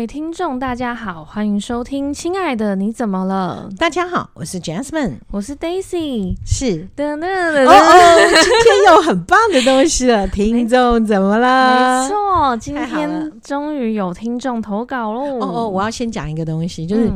[0.00, 3.68] 位听众，大家好，欢迎收听《亲爱的你怎么了》。
[3.76, 6.88] 大家好，我是 Jasmine，我是 Daisy，是。
[6.96, 12.02] 哦哦，今天有很棒的东西了，听众怎么了？
[12.04, 15.38] 没错，今天终于有听众投稿喽。
[15.38, 17.12] 哦哦，我要先讲一个东西，就是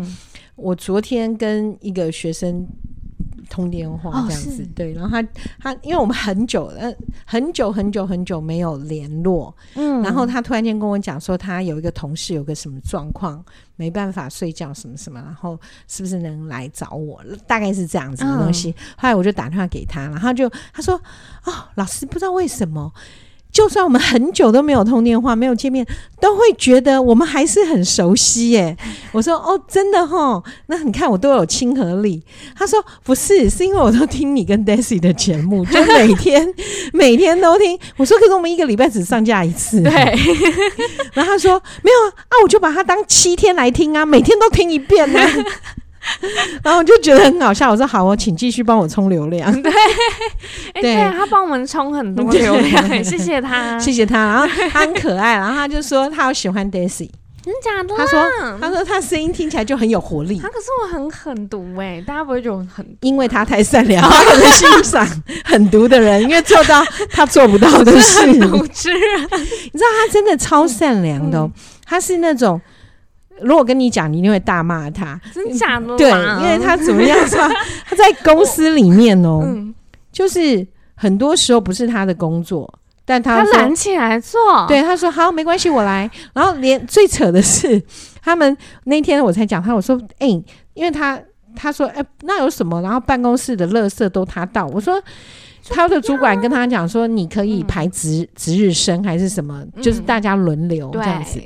[0.54, 2.66] 我昨天跟一个学生。
[3.54, 5.22] 通电话这样子，哦、对，然后他
[5.60, 6.92] 他，因为我们很久，呃，
[7.24, 13.44] 很久很久很久没有联络，嗯，然后他突然间跟我讲说，他有一个同事有个什么状况，
[13.76, 17.22] 没办法睡觉，什么什么，然后是不是能来找我？
[17.46, 18.70] 大概是这样子的东西。
[18.70, 21.00] 嗯、后来我就打电话给他，然后就他说，
[21.44, 22.92] 哦，老师不知道为什么。
[23.54, 25.86] 就算我们很久都没有通电话，没有见面，
[26.20, 28.76] 都会觉得我们还是很熟悉耶。
[29.12, 32.20] 我说哦，真的齁，那你看我都有亲和力。
[32.56, 36.52] 他说不是，是因为我都听你跟 Daisy 的节目， 就每天
[36.92, 37.78] 每天都听。
[37.96, 39.92] 我说可是我们一个礼拜只上架一次，对。
[41.14, 45.30] 然后他说没有啊，啊我就把它当七天来听啊，每天都听一遍呢、啊。
[46.62, 49.50] 然后我就觉得很好笑，我说好，哦请继续帮我充 流量。
[49.62, 49.72] 对，
[50.74, 54.16] 欸、对，他帮我们充很多流量，谢谢他，谢谢他。
[54.18, 57.10] 然后他很可爱，然后他就说他好喜欢 Daisy，
[57.42, 57.94] 真假的？
[57.96, 58.22] 他说
[58.60, 60.38] 他说他声音听起来就很有活力。
[60.40, 62.96] 他可是我很狠毒哎，大家不会觉得我很毒？
[63.02, 65.06] 因为他太善良，他可能欣赏
[65.44, 68.26] 狠毒的人，因为做到他做不到的事。
[68.26, 71.50] 你知道他真的超善良的，
[71.84, 72.60] 他是那种。
[73.44, 75.96] 如果跟你讲，你一定会大骂他，真假的？
[75.96, 77.38] 对，因为他怎么样说？
[77.86, 79.74] 他在公司里面哦，嗯、
[80.10, 82.72] 就是很多时候不是他的工作，
[83.04, 84.40] 但他他揽起来做。
[84.66, 86.10] 对，他说好，没关系，我来。
[86.32, 87.80] 然后连最扯的是，
[88.22, 91.20] 他们那天我才讲他，我说哎、欸，因为他
[91.54, 92.80] 他说哎、欸，那有什么？
[92.82, 94.66] 然后办公室的垃圾都他倒。
[94.66, 95.00] 我说
[95.68, 101.40] 他的主管跟他讲说，你可以排值值日生还是什么，嗯、就是大家轮流这样子。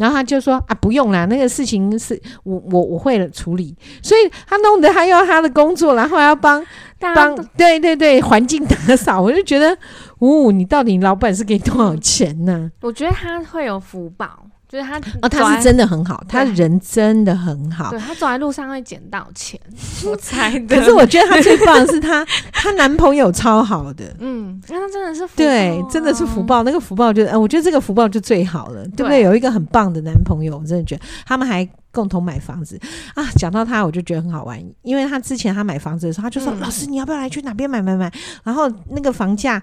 [0.00, 6.64] 然后他就说啊，不用啦，那个事情是我我我会处理，所以他弄得他要他的工作，然后还要帮
[6.98, 9.76] 帮对对对环境打扫，我就觉得，
[10.20, 12.70] 哦，你到底老板是给多少钱呢？
[12.80, 14.46] 我觉得他会有福报。
[14.70, 17.90] 就是他哦，他是真的很好，他人真的很好。
[17.90, 19.58] 对，他走在路上会捡到钱，
[20.06, 20.76] 我猜的。
[20.76, 24.14] 可是我觉得他最棒的是他， 她男朋友超好的。
[24.20, 26.62] 嗯，那他真的是福报对，真的是福报。
[26.62, 29.22] 那个福报就，我觉得这个福报就最好了，对不对？
[29.22, 32.78] 有一个很棒的男朋友，我真的觉得他们还共同买房子
[33.16, 33.28] 啊。
[33.34, 38.08] 讲到他，我就觉得很好玩，因为他之前他买房子的时候，他就说：“老师，你要不要来去哪边买买买？”
[38.44, 39.60] 然后那个房价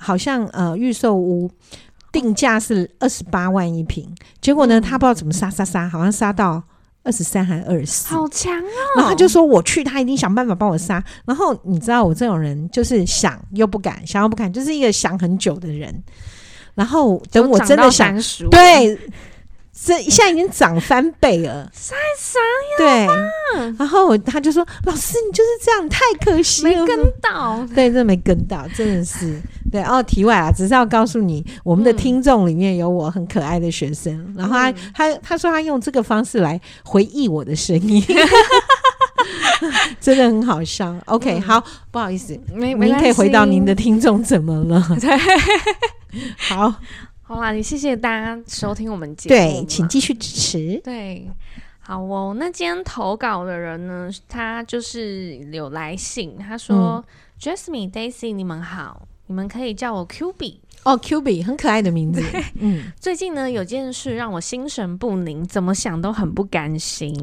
[0.00, 1.48] 好像呃预售屋。
[2.12, 4.04] 定价是二十八万一平，
[4.40, 6.60] 结果呢，他不知道怎么杀杀杀，好像杀到
[7.04, 8.66] 二十三还是二十四，好强哦！
[8.96, 11.00] 然后他就说我去，他一定想办法帮我杀。
[11.24, 16.02] 然后你知道我这种人就是想又不敢，想又不敢，就是一个想很久的人。
[16.74, 18.12] 然后等我真的想，
[18.50, 18.98] 对。
[19.82, 22.76] 这现在已经涨翻倍了，太傻呀！
[22.76, 29.40] 对，然后他就说：“老师，你就是这样，太可惜了，没跟到。”对，真的没跟到，真的是
[29.72, 29.82] 对。
[29.82, 38.04] 哦，题外啊，只是要告诉你，我们的听众里面有我很可爱的学生，嗯、然后他他他说他用这个方式来回忆我的声音，
[39.98, 40.94] 真的很好笑。
[41.06, 44.86] OK，、嗯、好，不好意思，您可以回到您的听众怎么了？
[45.00, 45.10] 对
[46.36, 46.74] 好。
[47.30, 49.36] 好啦，也谢谢大家收听我们节目。
[49.36, 50.80] 对，请继续支持。
[50.82, 51.30] 对，
[51.78, 52.34] 好哦。
[52.36, 57.04] 那今天投稿的人呢，他就是有来信，他说、嗯、
[57.40, 62.20] ：“Jasmine、Daisy，你们好，你们可以叫我 Q B。”哦，Q B 很可爱的名字。
[62.58, 67.14] 嗯，最近呢有件事让我心神不宁，怎么想都很不甘心。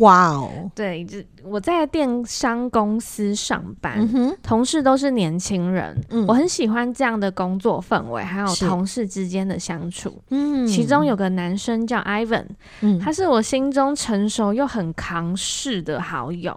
[0.00, 10.22] 哇哦，对，就我在电商公司上班，嗯、同事都是年轻人，嗯、我很喜欢这样的工作氛围，还有同事之间的相处。
[10.28, 12.44] 嗯，其中有个男生叫 Ivan，
[12.82, 16.54] 嗯，他是我心中成熟又很扛事的好友。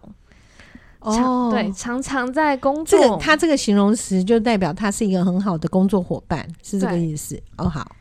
[0.99, 2.99] 哦，对，常常在工作。
[2.99, 7.35] 这个他这个形容词就代表他是一个很好的工作伙伴，是这个意思。
[7.35, 7.95] 对哦，好，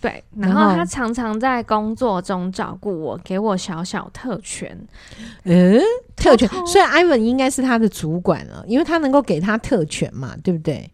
[0.00, 0.24] 对。
[0.36, 4.76] 然后他常常在工作中照顾我，给我小小特权。
[5.42, 5.78] 嗯，
[6.16, 6.48] 特权。
[6.66, 10.90] 所以 Ivan 应该是他的主管了，因为他能够给他特权嘛，对不对？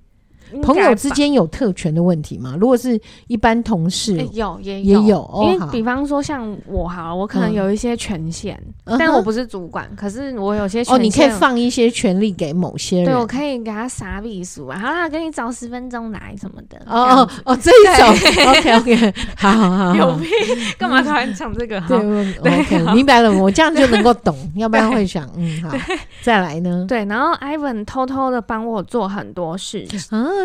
[0.62, 2.56] 朋友之间有特权的问题吗？
[2.60, 8.60] 如果是一般同事，有也有，有，因为比方说像我哈，我可能有一些权限，
[8.98, 18.08] 但我不是主管，可是我有些哦，你可以放一些权利给某些人，对，我可以给他撒秘书啊，好啦，给你早十分钟来什么的，哦哦哦，这一种
[18.50, 20.28] ，OK OK， 好好好，有病，
[20.78, 21.80] 干嘛突然讲这个？
[21.82, 21.98] 对
[22.40, 25.70] ，OK，明白了，我这样就能够懂，要不然会想，嗯，好，
[26.22, 26.84] 再来呢？
[26.88, 29.86] 对，然后 Ivan 偷偷的帮我做很多事，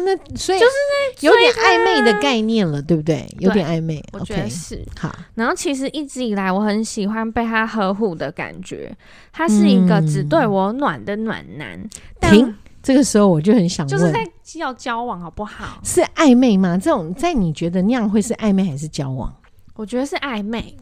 [0.01, 3.27] 那所以就是那有点暧昧的概念了，对不对？
[3.39, 4.85] 有点暧昧，我觉得是。
[4.97, 8.95] 好，然后其实一直以来我很喜欢被他呵护的感觉，
[9.31, 11.81] 他是一个只对我暖的暖男。
[12.21, 14.25] 停、嗯，这个时候我就很想问，就是在
[14.55, 15.79] 要交往好不好？
[15.83, 16.77] 是暧昧吗？
[16.77, 19.33] 这种在你觉得那样会是暧昧还是交往？
[19.75, 20.75] 我觉得是暧昧。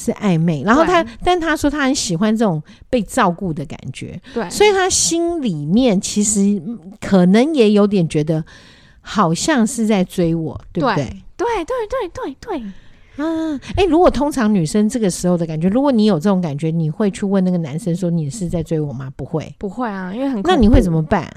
[0.00, 6.58] 是暧昧，然后他，但他说他很喜欢这种被照顾的感觉，对，所以他心里面其实
[6.98, 8.42] 可能也有点觉得
[9.02, 11.04] 好像是在追我，对不对？
[11.36, 12.62] 对对对对对，
[13.16, 19.12] 嗯，哎、欸，如果通常女生这个时候的感觉，如果你有这种感觉，你会去问那个男生说你是在追我吗？
[19.14, 21.30] 不会，不会啊，因为很，那你会怎么办？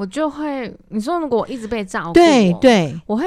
[0.00, 3.26] 我就会，你说如果我一直被照顾，对对，我会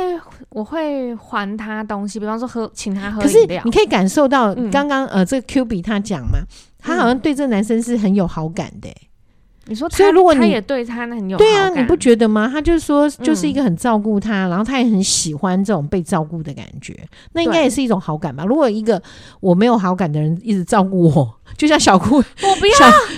[0.50, 3.62] 我会还他东西，比方说喝，请他喝饮料。
[3.62, 6.40] 可是你可以感受到刚刚、嗯、呃，这个 Q 比他讲嘛，
[6.80, 8.98] 他好像对这个男生是很有好感的、欸。
[9.66, 12.50] 你说，所以如果你他也对他很有对啊，你不觉得吗？
[12.52, 16.94] 他就是说，就是一个很照顾他、嗯，然后他也很喜欢这种被照顾的感觉，
[17.32, 18.44] 那应该也是一种好感吧？
[18.44, 19.02] 如果一个
[19.40, 22.74] 我没有好感的人一直照顾我， 就像小姑，我不要。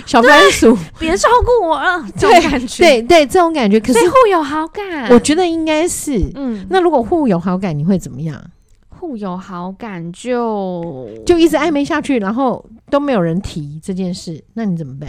[0.06, 8.40] 小番薯， 别照顾我了，这种感觉，对对，对，这种感觉，可是互有好感，我觉得应该是，嗯，那如果互有好感，你会怎么样？
[8.88, 15.08] 互有好感就就一直暧昧下去，然后都没有人提这件事，那你怎么办？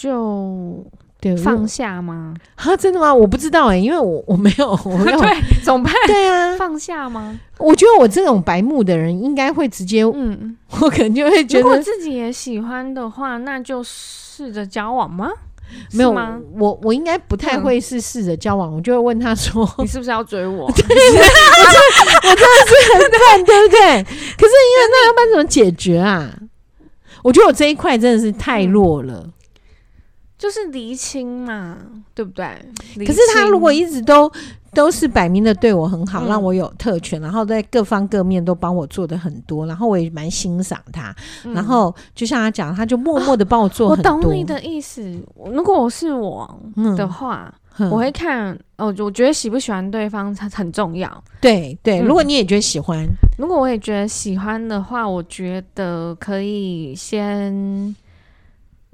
[0.00, 0.82] 就
[1.20, 2.32] 对放下吗？
[2.54, 3.12] 啊，真的吗？
[3.12, 5.30] 我不知道哎、欸，因为我 我没有，我没有 对，
[5.62, 5.92] 怎么办？
[6.06, 7.38] 对啊，放下吗？
[7.58, 15.28] 我觉得我这种白目的人应该会直接，嗯，我可能就会觉得，如果自己也喜欢的话，那就试着交往吗？
[15.92, 16.38] 没有吗？
[16.58, 20.96] 我我应该不太会是试着交往、嗯，我就会问他说： “你是不是要追我？”对我真的
[22.66, 24.02] 是很烂，对不对？
[24.38, 26.30] 可是因为那要不然怎么解决啊？
[27.22, 29.28] 我觉得我这一块真的是太弱了。
[30.40, 31.76] 嗯就是厘清嘛，
[32.14, 32.46] 对不对？
[33.06, 34.30] 可是他如果一直都
[34.72, 41.14] 都是摆明的对我很好，嗯，让我有特权，然后在各方各面都帮我做的很多，然后我也蛮欣赏他，
[41.44, 41.52] 嗯。
[41.52, 44.10] 然后就像他讲，他就默默的帮我做很多。
[44.10, 45.02] 哦，我懂你的意思。
[45.52, 46.58] 如果我是我
[46.96, 51.22] 的话，嗯，我会看哦，我觉得喜不喜欢对方才很重要。
[51.38, 57.94] 对对，如果你也觉得喜欢，嗯，如果我也觉得喜欢的话，我觉得可以先。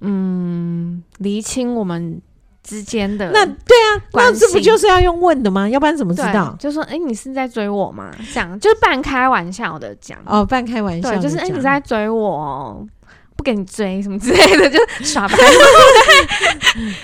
[0.01, 2.21] 嗯，厘清我们
[2.63, 5.69] 之间的那对啊，那这不就是要用问的吗？
[5.69, 6.55] 要不然怎么知道？
[6.59, 8.11] 就说，哎、欸，你是在追我吗？
[8.35, 12.87] 这样就是半开玩笑的讲哦，半开玩笑的，就是哎、欸，你在追我。
[13.37, 15.37] 不给你追什么之类的，就耍白。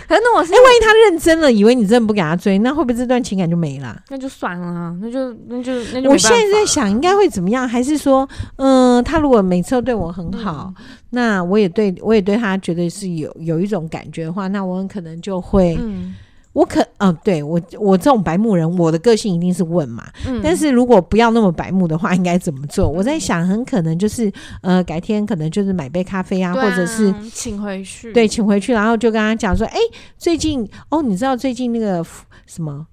[0.08, 3.96] 可是那我是，哎、欸，万一他认真了，以为你真的不给他追，那会不会这段情感就没了？
[4.08, 6.11] 那就算了，那就那就那就。
[6.11, 7.69] 我现在在想，应该会怎么样？
[7.69, 15.76] 还是说，嗯、呃，他如果每次都对我很好，嗯、那我也对我也对他觉得是有有一种感觉的话，那我很可能就会。
[15.81, 16.14] 嗯
[16.53, 20.07] 我可啊，对我我这种白目人，我的个性一定是问嘛。
[20.27, 22.89] 嗯，但是如果不要那么白目的话， 应该怎么做？
[22.89, 29.81] 我在想，很可能就是呃，改天可能就是买杯咖啡啊，啊或者是请回去，对，请回去，然后就跟他讲说，哎、欸，
[30.19, 32.05] 最近哦，你知道最近那个
[32.47, 32.87] 什么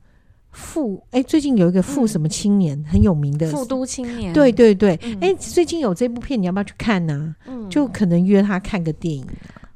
[0.51, 7.47] 富哎、欸，最近有一个富什么青年、嗯、很有名的富都青年，对对对，哎、嗯欸，最近有这部片，你要不要去看呢、啊？
[7.47, 9.25] 嗯，就可能约他看个电影。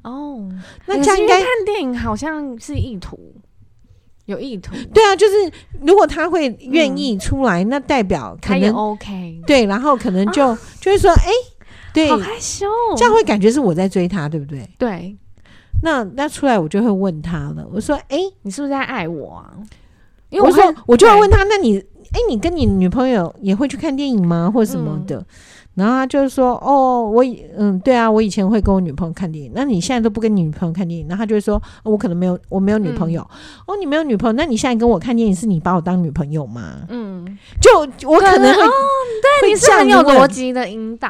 [0.04, 0.50] 哦，
[0.86, 3.20] 那这样应该看电影好像是意图。
[4.26, 5.34] 有意图，对啊，就是
[5.82, 11.34] 如果他会愿意出来、嗯，那代表可能他也 OK，对，然后可能就、啊、就会说，哎、欸，
[11.94, 12.66] 对，好害羞，
[12.96, 14.70] 这样会感觉是我在追他，对不对？
[14.78, 15.16] 对，
[15.82, 19.54] 那那出来我就会问他了，我说，哎、欸，你是不是在爱我啊？
[20.30, 21.82] 因为我说，我就要问他，那你，哎、
[22.14, 25.24] 欸，你跟你女朋友也会去看电影吗，或者什么的？
[25.76, 29.52] 嗯然后他就是说，哦，我以嗯，对啊，我以前会跟我女朋友看电影。
[29.56, 31.08] 那你现在都不跟你女朋友看电影？
[31.08, 33.28] 然后他就会说，哦，我可能没有，我没有女朋友。
[33.32, 36.82] 嗯、哦，你没有女朋友，那你现在跟我看电影，是你把我当女朋友吗？
[36.90, 37.26] 嗯，
[37.60, 38.72] 就我可能会，哦、
[39.42, 41.10] 对，你是很有逻辑的引导，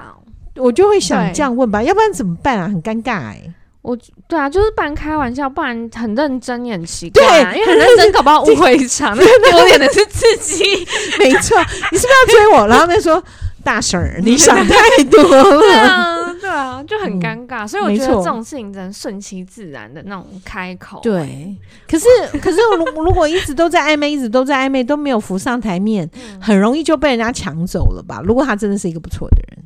[0.56, 2.70] 我就会想这样问吧，要不然怎么办啊？
[2.70, 3.54] 很尴尬哎、欸。
[3.82, 3.98] 我
[4.30, 7.52] 对啊，就是半开玩笑，不然很认真也很奇怪啊。
[7.52, 9.14] 对，因为很认真，搞不好误会一场。
[9.14, 10.64] 那丢脸的是自己，
[11.20, 11.60] 没错。
[11.92, 12.68] 你是不是要追我？
[12.68, 13.22] 然后他说。
[13.64, 15.60] 大婶儿，你想太多了。
[15.62, 17.68] 对啊，对啊，就很尴尬、嗯。
[17.68, 21.00] 所以我觉得这种事情只能顺其自然的那种开口。
[21.02, 21.56] 对，
[21.88, 22.06] 可是
[22.40, 28.22] 可是如如果一直都在暧昧，一直都在暧昧，都没有浮上台面，嗯、很容易就被人家抢走了吧？
[28.24, 29.66] 如果他真的是一个不错的人，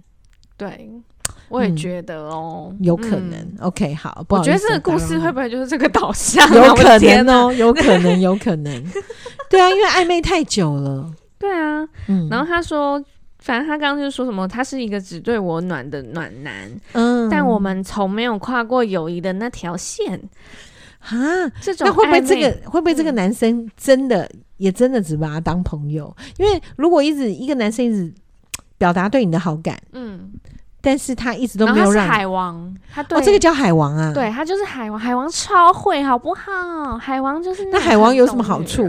[0.55, 0.89] 对，
[1.49, 3.57] 我也觉得哦，嗯、有可能、嗯。
[3.61, 6.47] OK，好，我觉得这个故事会不会就是这个导向？
[6.53, 8.83] 有可能哦，有可能，有可能。
[9.49, 11.09] 对啊，因为暧昧太久了。
[11.39, 13.03] 对啊，嗯，然后他说。
[13.39, 20.19] 反正他刚刚就说什么，他是一个只对我暖的暖男，嗯，但我们从没有跨过友谊的那条线。
[20.99, 26.13] 啊，这种那会不会这个会不会这个男生真的、嗯、也真的只把他当朋友？
[26.37, 28.13] 因为如果一直一个男生一直
[28.77, 30.33] 表达对你的好感，嗯，
[30.81, 36.97] 但是他一直都没有让他是海王，他对、哦、这个叫海王啊，对他就是海王，海王超会，好不好？
[36.97, 38.83] 海王就是那，那海王有什么好处？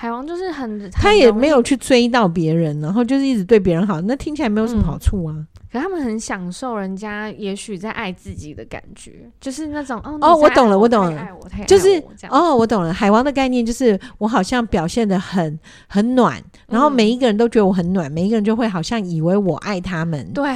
[0.00, 5.34] 海王就是很，很他也没有去追到别人，然后就是一直对别人好，那听起来没有什么好处啊。
[5.36, 11.28] 嗯可他们很享受人家也许在爱自己的感觉，就是那种哦哦，我懂了，我懂了，
[11.68, 12.92] 就是哦，我懂了。
[12.92, 20.32] 海王的概念就是我好像表现的很很暖，然后每一个人都觉得我很暖，嗯、每一个人就会好像以为我爱他们。
[20.32, 20.50] 对。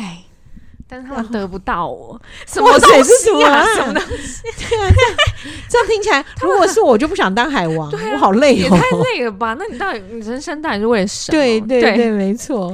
[0.95, 3.65] 但是他们得不到我， 什么东西啊？
[3.75, 4.43] 什么东西？
[4.45, 4.95] 对啊，
[5.69, 9.55] 这样听起来，如果是我就不想当海王， 我好累哦，也太累了吧？
[9.59, 11.37] 那你到底你人生到底是为了什么？
[11.37, 12.73] 对对对，没错。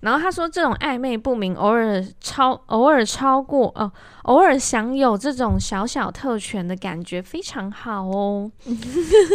[0.00, 3.92] 然后他说，这种暧昧不明，偶尔超偶尔超过哦。
[4.24, 8.50] 偶尔享有这种小小特权的感觉非常好哦。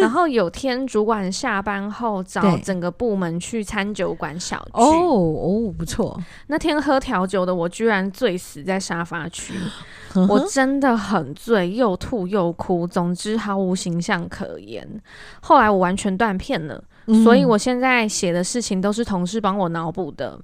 [0.01, 4.81] 然后有天主管下班后找整个部门去餐酒馆小聚。
[4.81, 6.19] 哦哦，不错。
[6.47, 9.53] 那天喝调酒的我居然醉死在沙发区，
[10.27, 14.87] 我真的很醉，又吐又哭，总之毫无形象可言。
[15.41, 16.83] 后来我完全断片了。
[17.23, 20.39] 所以我现在写的事情都是同事帮我脑补的，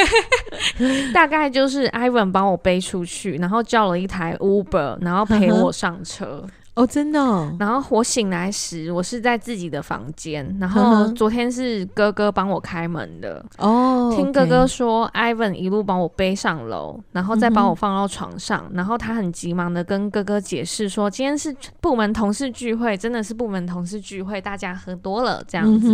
[1.14, 6.46] 大概就是 Ivan 帮我背出去，然后叫了一台 Uber，然后陪我上车。
[6.74, 7.54] 哦，真的哦。
[7.58, 10.56] 然后我醒来时，我是在自己的房间。
[10.60, 13.44] 然后昨天是哥哥帮我开门的。
[13.58, 18.70] 哦，听哥哥说，Ivan 一路帮我背上楼，然后再把我放到床上。
[18.74, 25.88] 然后他很急忙的跟哥哥解释说，今天是部门同事聚会，真的是部门同事聚会，大家喝多了这样子。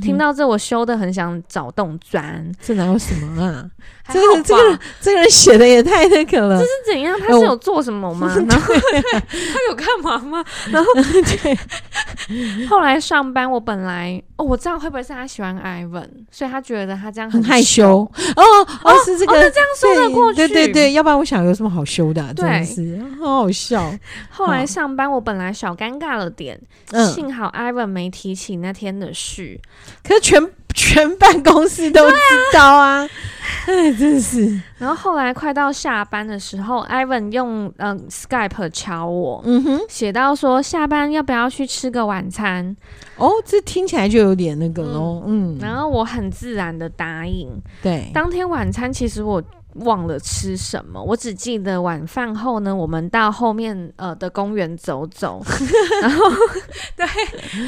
[0.00, 2.50] 听到这，我羞的很想找洞钻。
[2.62, 3.68] 这哪有什么啊？
[4.08, 6.58] 这个这个这个人写的也太那个了。
[6.58, 7.18] 这是怎样？
[7.20, 8.32] 他是有做什么吗？
[8.48, 10.44] 然后他有干嘛吗？
[10.70, 18.00] 然后对， 后来上班，我本来哦，我知道会不会是他喜欢 Ivan，所以他觉得他这样很害羞。
[18.36, 18.42] 哦
[18.84, 20.36] 哦，是这个，这样说得过去。
[20.36, 22.34] 对对对，要不然我想有什么好羞的？
[22.34, 23.92] 真的是好好笑。
[24.30, 26.60] 后来上班，我本来小尴尬了点，
[27.14, 29.58] 幸好 Ivan 没提起那天的事。
[30.02, 30.50] 可是全。
[30.76, 32.16] 全办公室都知
[32.52, 33.08] 道啊！
[33.66, 34.60] 哎，真是。
[34.78, 42.76] 然后后来快到下班的时候，Ivan 用嗯 Skype 敲我，嗯哼，写到说下班要不要去吃个晚餐？
[43.16, 45.58] 哦，这听起来就有点那个喽，嗯。
[45.60, 47.50] 然后我很自然的答应。
[47.82, 49.42] 对，当天晚餐其实我。
[49.80, 55.42] 忘了吃什么，我只记得晚饭后呢，我们到后面呃的公园走走，
[56.02, 56.24] 然后
[56.96, 57.06] 对，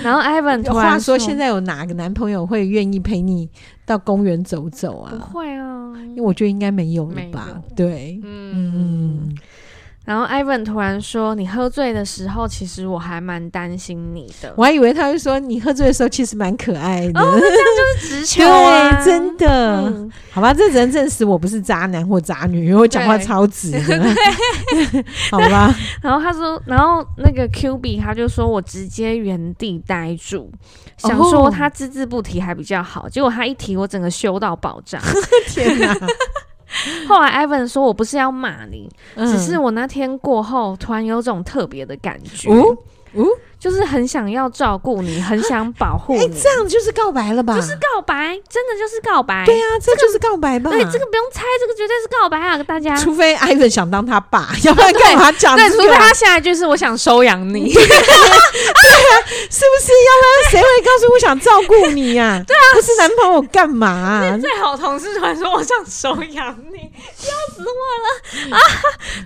[0.02, 3.48] 然后 Ivan 突然说，话说现在有哪个男朋友会愿意陪你
[3.86, 5.10] 到公园走走啊？
[5.10, 7.48] 不会啊，因为我觉得应该没有了吧？
[7.76, 8.72] 对，嗯。
[8.74, 9.36] 嗯
[10.08, 14.50] 然后 Ivan 突然说：“你喝醉的时候，其实我还蛮担心你的。
[14.56, 19.02] ”我还以为他会说：“你喝醉的时候其实蛮可爱的。”哦，这样就是直球啊！
[19.04, 19.82] 对，真的。
[19.82, 24.02] 嗯、好吧，这只能证实我不是渣男或渣女，因为我讲话超直的。
[25.30, 25.74] 好吧。
[26.00, 30.50] 然后他说，然后那个 Q B 他就说我直接原地呆住，
[30.96, 34.98] 想说他只字不提还比较好，结果他一提，我整个羞到爆炸。
[35.48, 35.94] 天哪！
[37.08, 42.50] 后来 Evan 说：“我不是要骂你，嗯、只是我那天过后，突然有种特别的感觉。
[42.50, 42.76] 哦”
[43.14, 43.24] 哦
[43.58, 46.20] 就是很想要照顾你，很想保护你。
[46.24, 47.54] 哎，这样就是告白了吧？
[47.56, 49.44] 就是告白，真的就是告白。
[49.44, 50.70] 对啊，这就是告白吧？
[50.70, 52.56] 对，这个不用猜，这个绝对是告白啊！
[52.62, 55.56] 大家，除非 Ivan 想当他爸， 要不然干嘛讲？
[55.56, 57.72] 对，除非他下一句是我想收养你。
[57.72, 57.88] 对啊，
[59.50, 59.92] 是不是？
[60.08, 62.42] 要不然谁会告诉我想照顾你呀？
[62.46, 64.22] 对啊，不是男朋友干嘛？
[64.40, 66.78] 最好同事突然说我想收养你，
[67.16, 68.60] 笑死我了啊！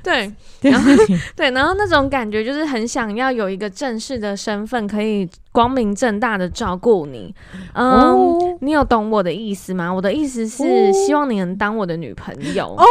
[0.03, 0.33] 对。
[0.63, 0.91] 然后
[1.37, 7.33] 对，然后那种感觉就是很想要有一个正式的身份，可以光明正大的照顾你。
[7.75, 9.93] 嗯，哦、你有懂我的意思吗？
[9.93, 12.67] 我的意思是希望你能当我的女朋友。
[12.67, 12.85] 哦，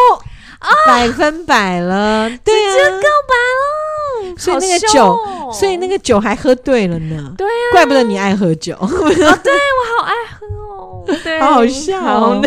[0.88, 7.34] 百分百了，对啊，直接告白了，所以那个酒，哦、所以那个酒还喝对了呢。
[7.38, 8.76] 对啊，怪不得你爱喝酒。
[8.80, 10.46] 哦，对我好爱喝
[10.78, 12.42] 哦，对，好好笑哦。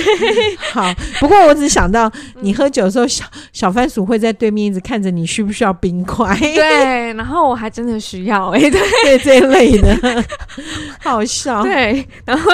[0.70, 6.36] 好， 不过我只想到你喝酒的时候，小小番薯会在对面一直看着你需不需要冰块？
[6.38, 8.70] 对，然后我还真的需要哎、欸，
[9.02, 9.96] 对这一类的，
[11.00, 11.62] 好笑。
[11.62, 12.50] 对，然后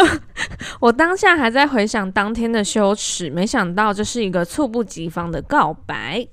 [0.80, 6.26] 我当下还在回想当天的羞耻，没想到这是一个猝不及防的告白。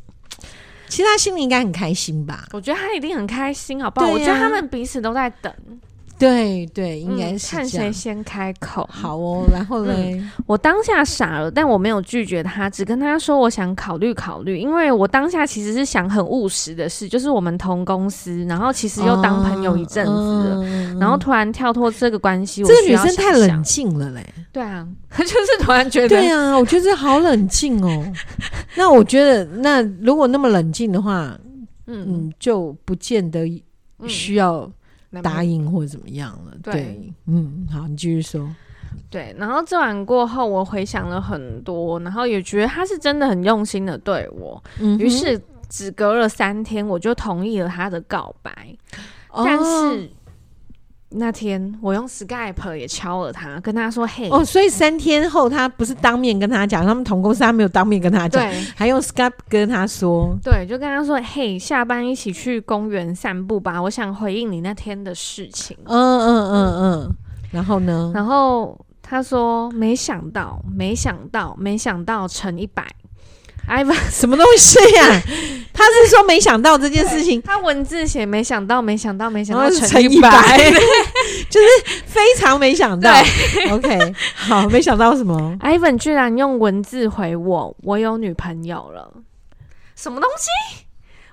[0.87, 2.45] 其实他心里应该很开心吧？
[2.53, 4.07] 我觉得他一定很开心，好不好？
[4.07, 5.53] 啊、我觉得他们彼此都在等。
[6.17, 8.87] 对对，应该是、嗯、看谁先开口。
[8.91, 24.25] 好哦， 然后嘞、嗯，我当下傻了，但我没有拒绝他，只跟他说我想考虑考虑，因为我当下其实是想很务实的事，就是我们同公司，然后其实又当朋友一阵子然后突然跳脱这个关系，这个女生太冷静了嘞。
[24.51, 28.13] 对啊，她 就是突然觉得，对啊，我觉得好冷静哦。
[28.75, 31.37] 那我觉得，那如果那么冷静的话，
[31.85, 33.47] 嗯嗯，就不见得
[34.07, 34.67] 需要。
[35.23, 36.51] 答应或者怎么样了？
[36.63, 38.49] 对，对，嗯，好，你继续说。
[39.09, 44.61] 对，然后这晚过后，我回想了很多，然后也觉得他是真的很用心的对我。
[44.79, 48.51] 嗯，于是只隔了三天，我就同意了他的告白。
[49.29, 50.09] 哦，但是。
[51.09, 58.43] 那天我用 Skype 也敲了他，跟他说：“嘿。”哦，所以三天后他不是当面跟他讲，他们同公司他没有当面跟他讲，
[58.75, 67.15] 还用 Skype 跟他说，对，就跟他说：“嘿，下班一起去公园散步吧，我想回应你那天的事情。”嗯嗯嗯嗯，
[67.51, 68.11] 然后呢？
[68.13, 72.85] 然后他说：“没想到，没想到，没想到乘一百。”
[73.69, 75.21] Ivan 什么东西呀、啊？
[75.77, 80.29] 他是说没想到这件事情，他文字写没想到，没想到，没想到乘一百，
[81.49, 81.67] 就是
[82.07, 83.13] 非常没想到。
[83.71, 89.13] OK，好，没想到什么？Ivan 居然用文字回我，我有女朋友了，
[89.95, 90.83] 什么东西？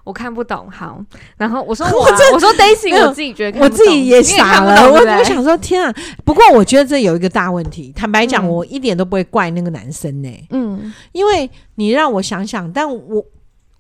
[0.05, 1.01] 我看不懂，好，
[1.39, 2.03] 然后我说 我，
[2.35, 5.95] 我说 Daisy，我自己觉得我自己也傻了，我我想说天啊！
[6.27, 13.25] 不过我觉得这有一个大问题，坦白讲，我一点都不会怪那个男生呢、欸，嗯，因为你让我想想，但我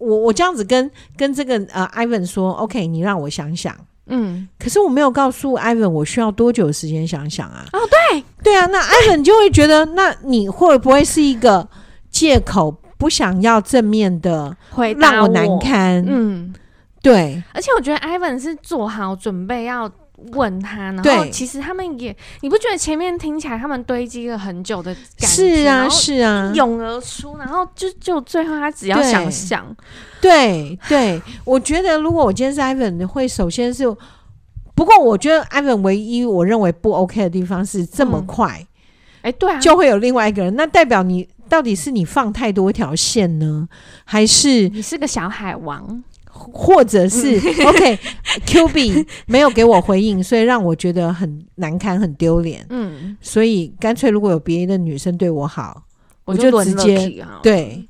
[0.04, 3.74] 我我这样子跟跟这个呃 Ivan 说，OK，你让我想想，
[4.06, 7.64] 嗯，可是我没有告诉 Ivan 我需要多久时间想想啊？
[7.72, 7.78] 哦，
[8.12, 11.68] 对对啊，那 Ivan 就会觉得，那你会不会是一个
[12.10, 12.76] 借口？
[12.96, 16.02] 不想要正面的回答，让我难堪。
[16.06, 16.54] 嗯，
[17.02, 17.42] 对。
[17.52, 19.90] 而且我觉得 Ivan 是做好准备要
[20.32, 25.26] 问他，然后其实他们也，你不觉得前面听起来他们堆积了很久的感觉？
[25.26, 29.64] 是啊，是啊，涌而出，然后就就最后他只要想想，
[30.20, 31.22] 对对，对。
[31.44, 33.84] 我觉得如果我今天是 Ivan，会首先是，
[34.74, 38.66] 不过我觉得 Ivan 唯一我认为不 OK 的地方是这么快，
[39.22, 41.28] 哎、嗯，欸、对啊，就会有另外一个人，那代表你。
[41.46, 43.68] 到底是你放太多条线呢，
[44.06, 46.02] 还是你是个小海王，
[46.36, 52.66] 或者是 OK，Q B 没有给我回应，所以让我觉得很难堪、很丢脸。
[52.70, 55.84] 嗯，所以干脆如果有别的女生对我好，
[56.24, 57.88] 我就直接对。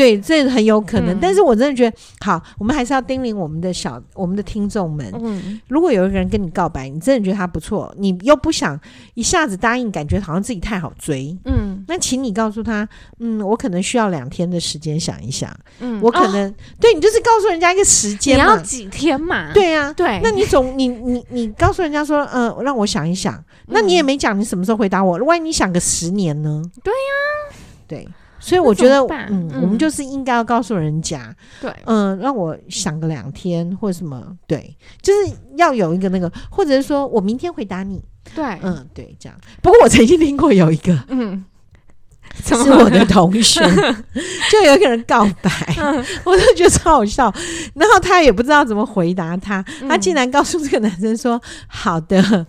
[0.00, 8.80] 对，这很有可能，嗯，但是我真的觉得，好，我们还是要叮咛我们的小、我们的听众们，嗯，如果有一个人跟你告白，你真的觉得他不错，你又不想
[9.12, 19.52] 一下子答应，感觉好像自己太好追，嗯，那请你告诉他，嗯，我可能需要两天的时间想一想，嗯，我可能，哦，对，你就是告诉人家一个时间嘛，你要几天嘛？
[19.52, 26.62] 对呀，啊，对，那你总你你你告诉人家说，嗯，呃，让我想一想，那你也没讲你什么时候回答我，万一你想个十年呢？
[26.82, 27.12] 对呀，
[27.50, 27.52] 啊，
[27.86, 28.08] 对。
[28.40, 28.98] 所以我觉得，
[29.28, 38.02] 嗯，我们就是应该要告诉人家，对，嗯，让我想个两天或者什么，对，就是要有一个那个，或者是说我明天回答你，
[38.34, 39.38] 对，嗯，对，这样。
[39.62, 41.44] 不过我曾经听过有一个，嗯，
[42.42, 43.60] 是我的同学，
[44.50, 45.50] 就有一个人告白，
[46.24, 47.32] 我就觉得超好笑，
[47.74, 52.46] 然后他也不知道怎么回答他，他竟然告诉这个男生说：“好的。”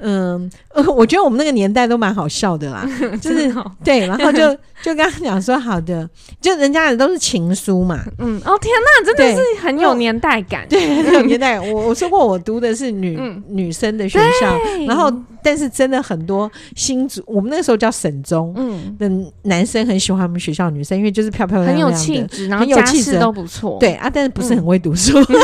[0.00, 0.50] 嗯，
[0.96, 2.88] 我觉得我们那个年代都蛮好笑的啦，
[3.20, 3.52] 就是
[3.84, 6.08] 对，然后就 就跟他讲说好的，
[6.40, 8.00] 就人家的都是情书嘛。
[8.18, 11.72] 嗯，哦天呐，真的是很有年代感，对，很有年代感。
[11.72, 19.10] 我我说过我读的是女、嗯、女生的学校，然后但是真的很多新竹，我们那个时候叫省中，嗯，的
[19.42, 25.18] 男生很喜欢我们学校女生，因为就是漂漂亮亮的，很有气质，然后家世都不错，对啊，但是不是很会读书。
[25.18, 25.26] 嗯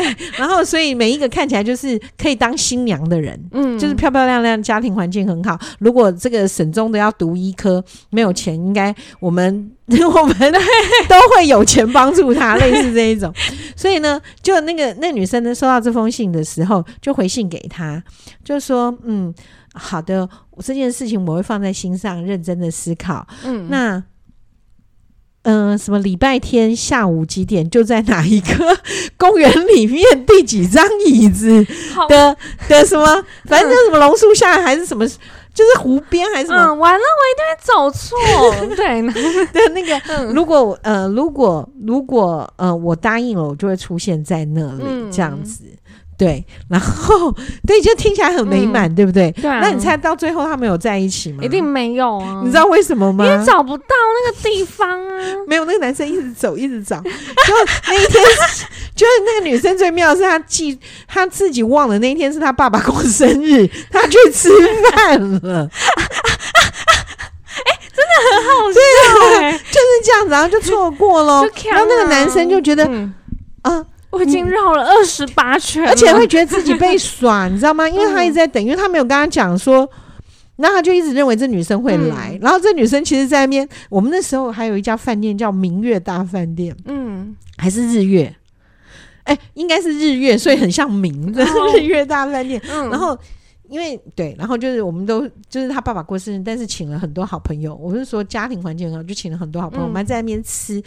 [0.00, 5.58] 对， 然后所以每一个看起来就是可以当新娘的人，嗯，就是漂漂亮亮，家庭环境很好。
[5.78, 10.52] 如果这个省中的要读医科，没有钱，应该我们 我们
[11.08, 13.32] 都会有钱帮助他， 类似这一种。
[13.74, 18.02] 所以呢，就那个那女生呢，收到这封信的时候，就回信给他，
[18.44, 19.34] 就说：“嗯，
[19.74, 24.02] 好的，这件事情我会放在心上，认真的思考。”嗯，那。
[25.50, 28.78] 嗯、呃，什么礼拜天下午几点就在哪一个
[29.16, 31.64] 公园里面第几张椅子
[32.06, 32.36] 的
[32.68, 33.06] 的什么，
[33.46, 36.62] 反正就是什么榕树下还是什么，就是湖边还是什么？
[36.62, 38.76] 嗯，完了，我一定会走错。
[38.76, 39.02] 对，
[39.52, 45.64] 对，那个，嗯、如果呃，如果如果呃，我答应了，我就会出现在那里，这样子。
[46.18, 47.32] 对，然后
[47.64, 49.30] 对，就听起来很美满，嗯、对不对？
[49.40, 49.60] 对啊。
[49.62, 51.44] 那你猜到最后他们有在一起吗？
[51.44, 52.42] 一定没有啊！
[52.44, 53.24] 你知道为什么吗？
[53.24, 53.84] 因为找不到
[54.26, 55.18] 那个地方啊。
[55.46, 56.96] 没有，那个男生一直走，一直找。
[57.06, 57.08] 就
[57.86, 58.24] 那一天，
[58.96, 60.76] 就是那个女生最妙的是，她记
[61.06, 64.50] 她自己忘了那一天是她爸爸过生日，她去吃
[64.90, 65.70] 饭了。
[67.64, 68.78] 哎、欸，真的很好笑，
[69.38, 71.42] 欸，就是这样子，然后就错过了。
[71.70, 73.14] 然后那个男生就觉得，嗯。
[73.62, 77.86] 啊我已经绕了二十八圈，而且会觉得自己被耍，你知道吗？
[77.90, 79.88] 因为他一直在等，因为他没有跟他讲说，
[80.56, 82.30] 那他就一直认为这女生会来。
[82.32, 88.34] 嗯、然后这女生其实，在那边，我们那时候还有一家饭店叫明月大饭店，嗯，还是日月，
[89.24, 92.60] 哎、欸，应该是日月，所以很像明的、哦、 日月大饭店。
[92.70, 93.16] 嗯、然后
[93.68, 97.74] 因为对，然后就是我们都就是他爸爸过生日，但是请了很多好朋友。
[97.74, 100.82] 我是说家庭环境很好，就请了很多好朋友，嗯、我们还在那边吃。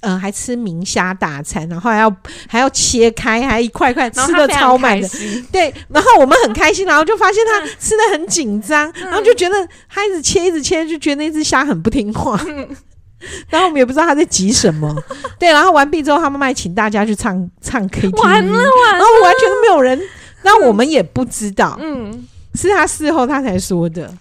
[0.00, 2.16] 嗯，还吃明虾大餐，然后还要
[2.48, 5.08] 还要切开，还一块块吃的超满的，
[5.50, 5.72] 对。
[5.88, 9.54] 然后我们很开心，然后就发现他吃的很紧张，嗯、然后就觉得
[9.88, 12.38] 他一直切一直切，就觉得那只虾很不听话。
[12.46, 12.68] 嗯、
[13.48, 14.94] 然后我们也不知道他在急什么，
[15.38, 15.50] 对。
[15.50, 20.00] 然后完毕之后，他妈妈请大家去唱唱 KTV，完了完了，然后完全都没有人，
[20.42, 24.12] 那我们也不知道，嗯，是他事后他才说的。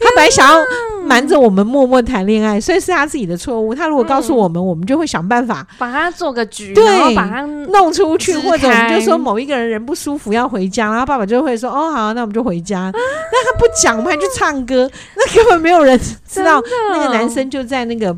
[0.00, 0.64] 他本来想要
[1.08, 3.74] 瞒着我们默默谈恋爱，所以是他自己的错误。
[3.74, 7.40] 他如果告诉我们，我们就会想办法把他做个局，对，然后把他
[7.72, 12.92] 弄出去，或者我们就说某一个人人不舒服要回家，然后爸爸就会说：“哦，好，那我们就回家。
[12.92, 18.14] ”那他不讲，我们还去唱歌，那根本没有人知道那个男生就在那个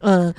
[0.00, 0.32] 呃。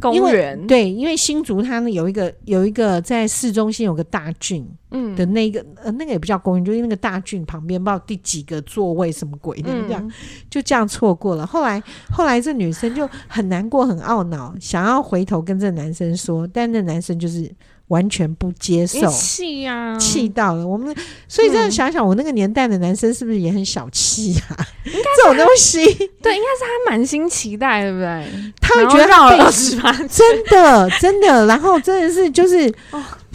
[0.00, 10.12] 公园对，因为新竹它有一个有一个在市中心有个大郡，嗯的那个、嗯、呃那个也不叫公园，就是那个大郡旁边不知道第几个座位什么鬼的这样，嗯、
[10.50, 11.46] 就这样错过了。
[11.46, 17.50] 后来后来这女生就很难过很懊恼，想要回头跟这男生说，但那男生就是。
[17.88, 20.94] 完全不接受，气呀，气到了我们。
[21.28, 24.42] 所以这样想想，我那个年代的男生是不是也很小气呀？
[24.84, 25.84] 应该这种东西，
[26.22, 28.26] 对，应该是他满心期待，对不对？
[28.60, 32.72] 他会觉得绕了二十八，真的真的，然后真的是就是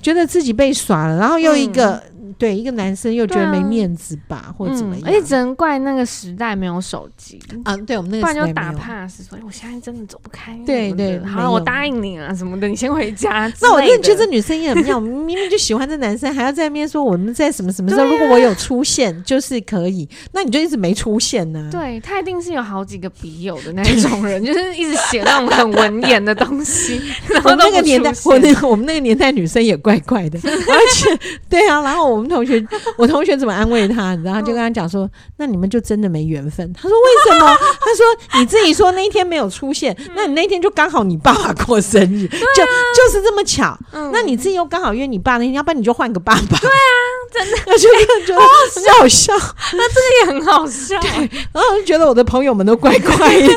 [0.02, 2.02] 觉得自己被耍了，然后又一个。
[2.40, 5.04] 对，一个男生又觉得没面子吧，啊、或者怎么样？
[5.06, 7.76] 而且只能怪那个时代没有手机啊。
[7.78, 10.58] 对，我们那个时代不然就打 pass，所以我现在真的走不开。
[10.66, 13.52] 对对，好，我答应你啊，什么的，你先回家。
[13.62, 21.72] 那我真的觉得这女生也很妙，明明就喜欢这男生，还要在那边说我们在什么什么时候，啊、如果我有出现就是可以，那你就一直没出现呢、啊？
[21.72, 27.02] 对，他一定是有好几个笔友的那种人，就是一直写那种很文言的东西。
[27.28, 32.66] 然后那个年代，我那个我们那个年代女生也怪怪的， 而且对啊，然后我们同学
[32.98, 33.10] 我。
[33.10, 34.12] 同学怎么安慰他？
[34.14, 37.48] 你知道，他就跟他讲说：“那你们就真的没缘分。”他说：“为什么？”
[37.82, 38.06] 他说
[38.40, 43.76] ：“你自己说那一天没有出现，那你那天就刚好你爸爸过生日，就就是这么巧。
[44.14, 46.94] 那你自己又刚好约你爸那天，要不然你就换个爸爸。”对啊，
[47.34, 49.34] 真的， 我觉得觉得很好笑。
[49.74, 51.00] 那这个也很好笑。
[51.02, 51.10] 对，
[51.52, 53.54] 然后就觉得我的朋友们都怪怪的。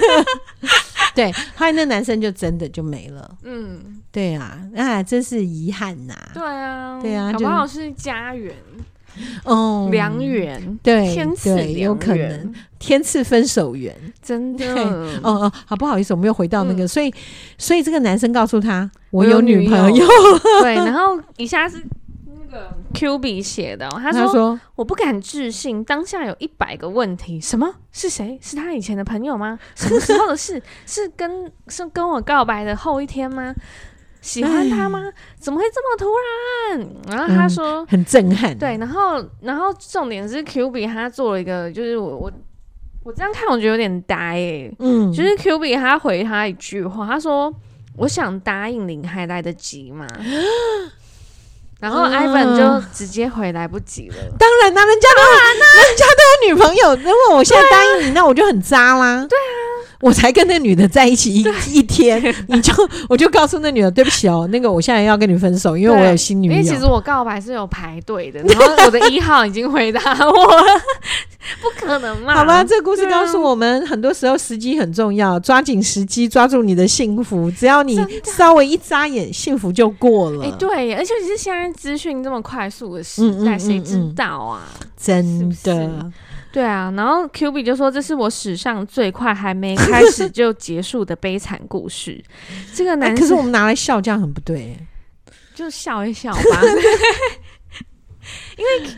[1.14, 3.30] 对，后来那男生就真的就没了。
[3.44, 6.14] 嗯，对啊，那真是遗憾呐。
[6.34, 8.54] 对啊，对啊，搞不好是家缘。
[9.44, 14.66] 哦，良缘，对，天赐有可能天赐分手缘，真的。
[15.22, 17.12] 哦哦，好不好意思，我们又回到那个，所以
[17.58, 20.06] 所以这个男生告诉他，我有女朋友。
[20.62, 21.84] 对，然后以下是
[22.24, 27.70] 那个 Q B 写的，他说我不敢置信，当下有一百个问题，什么？
[27.92, 28.38] 是谁？
[28.40, 29.58] 是他以前的朋友吗？
[29.74, 30.62] 什么时候的事？
[30.86, 33.54] 是跟是跟我告白的后一天吗？
[34.22, 35.12] 喜欢他吗？
[35.38, 36.88] 怎么会这么突然？
[37.08, 38.56] 然后他说、嗯、很震撼。
[38.56, 42.32] 对，然后然后重点是 Q 比他做了一个，就是我我
[43.02, 44.76] 我这样看我觉得有点呆诶、欸。
[44.78, 47.52] 嗯，就是 Q 比他回他一句话，他说
[47.98, 50.06] ：“我想答应你，还来得及吗？”
[51.80, 54.14] 然后 Ivan 就直接回来不及了。
[54.38, 59.26] 当然啦，人家都人家都有女朋友，如果我现在答应你，那我就很渣啦。
[59.28, 59.71] 对啊。
[60.02, 62.72] 我才跟那女的在一起一一天， 你就
[63.08, 66.52] 我就告诉那女的，对不起哦，那个我现在要跟你分手，因为我有新女友。
[66.52, 70.64] 因为其实我告白是有排队的，然后我的一号已经回答我了，
[71.62, 72.34] 不可能嘛？
[72.34, 77.48] 好吧，这个故事告诉我们，很多时候时机很重要，抓紧时机，抓住你的幸福。
[77.52, 80.44] 只要你稍微一眨眼，幸福就过了。
[80.44, 84.62] 哎，对，而且其实现在资讯这么快速的时代，谁知道啊？
[85.00, 86.10] 真的。
[86.52, 92.22] 对啊，然后 Q B 就说，这是我史上最快还没开 始就结束的悲惨故事。
[92.74, 94.76] 这个男生、欸，可是我们拿来笑，这样很不对，
[95.54, 96.40] 就笑一笑吧。
[98.58, 98.94] 因为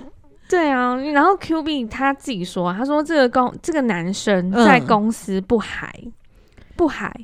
[0.48, 5.92] 对啊，然后 Q B 他自己说，他说这个公这个男生在公司不嗨，
[6.76, 7.14] 不海。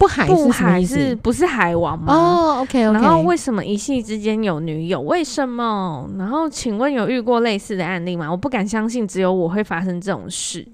[0.00, 2.14] 不海是不海是不是海王吗？
[2.14, 2.98] 哦、oh,，OK OK。
[2.98, 4.98] 然后为什么一夕之间有女友？
[5.02, 6.08] 为什么？
[6.18, 8.30] 然后请问有遇过类似的案例吗？
[8.30, 10.66] 我不敢相信，只有我会发生这种事。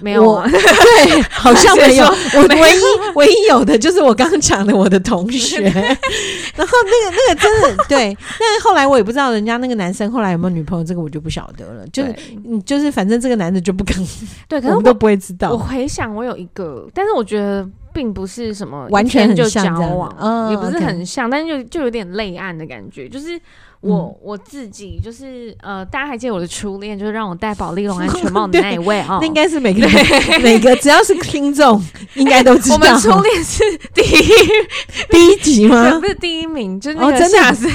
[0.00, 2.04] 没有啊， 对，好像没有。
[2.34, 11.86] 我唯一唯一有的就是我刚刚讲的我的同学， 然后那个那个真的对，但是后来我也不知道人家那个男生后来有没有女朋友，这个我就不晓得了。
[11.88, 12.14] 就是
[12.46, 13.96] 嗯，就是反正这个男的就不跟，
[14.48, 15.50] 对，可能我们都不会知道。
[15.50, 23.40] 我回想我有一个，但是我觉得并不是什么完全就交往，嗯，也不是很像，但是就就有点泪案的感觉，就是。
[23.80, 29.88] 我、嗯、我自己就是呃，大家还记得我的初恋，就是让我戴宝丽龙安全帽的 那一位啊、哦，那应该是每个
[30.42, 31.82] 每个只要是听众
[32.14, 32.74] 应该都知道。
[32.76, 33.62] 我们初恋是
[33.94, 34.22] 第一
[35.08, 35.98] 第一集吗？
[35.98, 37.66] 不是第一名，就是那个、哦、真的是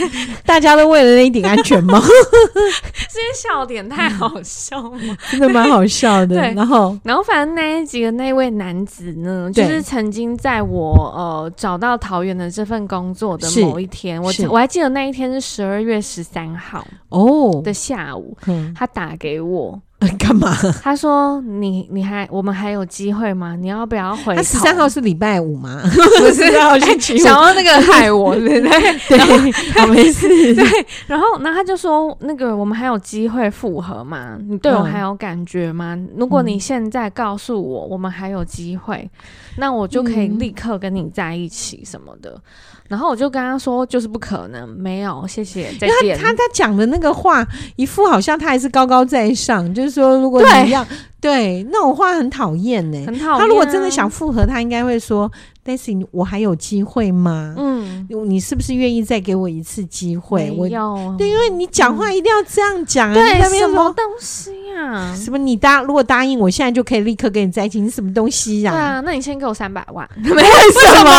[0.45, 6.35] 大家都为了那一顶安全帽，这些笑点太好笑了，真的蛮好笑的。
[6.35, 15.94] 对，然后然后反正那一集的那位男子呢，就是曾经在我呃找到桃园的这份工作的某一天，我我还记得那一天是十二月。
[15.95, 17.61] 月十三号哦。
[17.63, 18.37] 的下午，
[18.75, 19.81] 他打给我
[20.19, 20.55] 干嘛？
[20.83, 23.55] 他说：“你你还我们还有机会吗？
[23.55, 25.81] 你要不要回？”他十三号是礼拜五吗？
[25.83, 28.99] 不是，想要那个害我，对不对？
[29.09, 30.27] 对，好没事。
[30.53, 30.63] 对，
[31.07, 34.37] 然后那他就说：“那个我们还有机会复合吗？
[34.47, 35.97] 你对我还有感觉吗？
[36.15, 39.09] 如果你现在告诉我我们还有机会，
[39.57, 42.39] 那我就可以立刻跟你在一起什么的。”
[42.87, 46.15] 然后我就跟他说，就是不可能，没有，谢谢，再见。
[46.15, 47.43] 他他他讲的那个话，
[47.77, 50.83] 一副好像他还是高高在上，就是说，如果你要
[51.21, 53.39] 对，对那种话很讨厌呢、欸，很讨厌、啊。
[53.39, 55.31] 他如果真的想复合，他应该会说。
[55.65, 57.55] Daisy，我还有机会吗？
[57.57, 60.53] 嗯，你是不是愿意再给我一次机会？
[60.55, 63.13] 我要对，因为你讲话一定要这样讲啊！
[63.15, 65.15] 对，什么东西呀？
[65.15, 65.39] 什么？
[65.39, 67.81] 你答如果答应我，现在就可以立刻跟你在一起？
[67.81, 68.71] 你什么东西呀？
[68.71, 70.07] 对啊，那你先给我三百万。
[70.23, 71.11] 为什么？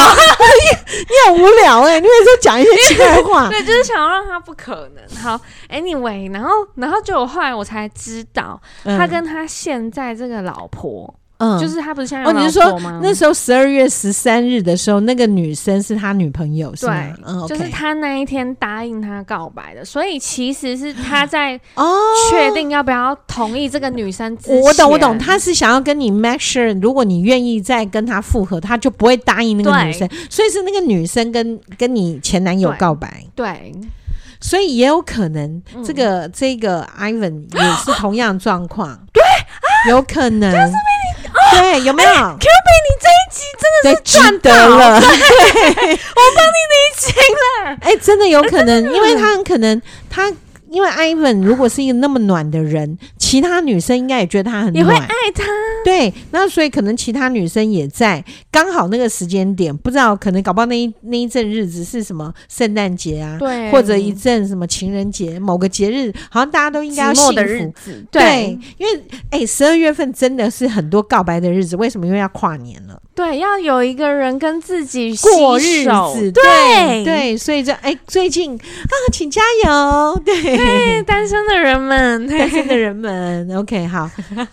[0.55, 1.99] 你 你很无聊哎！
[1.99, 3.49] 你为什么讲一些奇怪的话？
[3.51, 5.21] 对，就是想要让他不可能。
[5.21, 11.13] 好，Anyway，然后然后就后来我才知道，他跟他现在这个老婆。
[11.39, 12.41] 嗯，就是他不是现在有老婆吗？
[12.41, 16.95] 哦，你是说那时候十二月十三日的时候，那个女生是他女朋友，是吗？
[16.95, 21.95] 对，嗯，就是他那一天答应他告白的，所以其实是他在哦
[22.31, 24.61] 确定要不要同意这个女生之前。
[24.61, 33.25] 我懂，我懂，他是想要跟你 make sure，如果你愿意再跟他复合，他就不会答应那个女生，所以是那个女生跟跟你前男友告白。
[33.35, 33.47] 对。
[33.47, 33.73] 对
[34.39, 39.23] 所以也有可能，这个、嗯、这个 Ivan 也是同样状况，对，
[39.91, 40.73] 有可能，就是
[41.53, 49.81] 对，有没有？Q B，你这一集真的是赚到了， 对，我帮你理清了，哎，真的有可能，因为他很可能
[50.11, 50.33] 他。
[50.69, 55.43] 因为 Ivan 如果是一个那么暖的人，其他女生应该也觉得他很暖，也会爱他。
[55.85, 67.41] 对，那所以可能其他女生也在刚好那个时间点，不知道可能搞不好那一那一阵日子是什么圣诞节啊，对，或者一阵什么情人节，某个节日，好像大家都应该要幸福。
[67.41, 72.07] 日子对，对，因为哎，十二月份真的是很多告白的日子，为什么？
[72.07, 73.03] 因为要跨年了。
[73.17, 84.07] 对，要有一个人跟自己过日子，对对，对，所以这哎，最近啊，请加油，对，对，单身的人们，单身的人们，OK，好，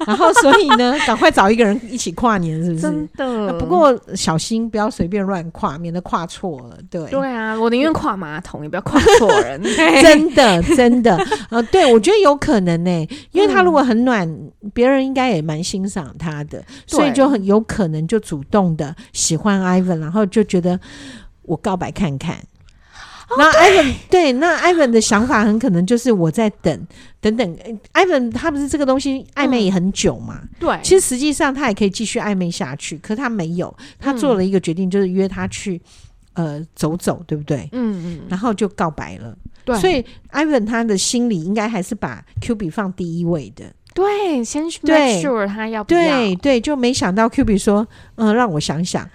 [0.07, 2.81] 然后所以呢， 赶快找一个人一起跨年，是不是？
[2.83, 6.77] 真的，不过小心不要随便乱跨，免得跨错了。
[6.89, 9.61] 对，对啊，我宁愿跨马桶，也不要跨错人。
[10.01, 11.17] 真的，真的，
[11.49, 14.25] 呃，对，我觉得有可能呢，因为他如果很暖，
[14.73, 18.41] 别人应该也蛮欣赏他的，所以就很有可能就主。
[18.53, 20.79] 动的喜欢 Ivan，然后就觉得
[21.41, 22.37] 我告白看看。
[23.35, 26.87] 那 Ivan 对，那 Ivan 的想法很可能就是我在等，
[27.19, 27.57] 等等。
[27.93, 30.39] Ivan 他不是这个东西暧昧也很久嘛？
[30.59, 35.81] 对，其实实际上他也可以继续暧昧下去，可他没有，他做了一个决定，就是约他去
[36.33, 37.67] 呃走走，对不对？
[37.71, 39.35] 嗯嗯，然后就告白了。
[39.65, 43.65] 对，所以 Ivan 他的心里应该还是把 QB 放第一位的。
[43.93, 45.99] 对，先 make sure 他要不要。
[45.99, 49.07] 对对，就没想到 QB 说，嗯，让我想想。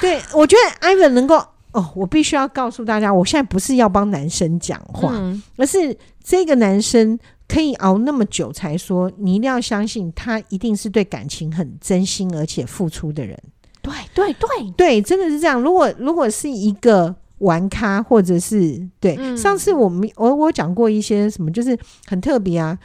[0.00, 1.36] 对，我觉得 Ivan 能够
[1.72, 13.38] 哦，我必须要告诉大家，我现在不是要帮男生讲话，嗯，而是这个男生可以熬那么久才说，你一定要相信他一定是对感情很真心而且付出的人。
[13.82, 15.60] 对对对对，真的是这样。
[15.60, 17.14] 如果如果是一个。
[17.38, 22.78] 玩咖，或者是对、嗯，上次我们我我讲过一些什么，就是很特别啊。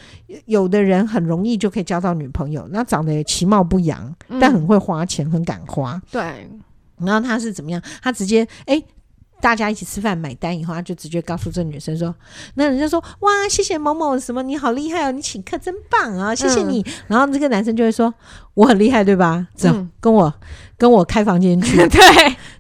[0.46, 6.02] 有的人很容易就可以交到女朋友，那长得其貌不扬、嗯，但很会花钱，很敢花。
[6.12, 6.22] 对，
[7.00, 7.82] 然后他是怎么样？
[8.02, 8.86] 他直接哎、欸，
[9.44, 12.16] 大家一起吃饭买单以后，他就直接告诉这女生说
[12.56, 16.82] ：“那人家说哇，谢谢某某什么，你好厉害哦，你请客真棒啊，谢谢你。
[16.82, 18.14] 嗯”然后这个男生就会说
[18.56, 19.46] ：“我很厉害，对吧？
[19.54, 20.34] 走，嗯、跟我
[20.78, 21.76] 跟我开房间去。
[21.76, 22.00] ”对对不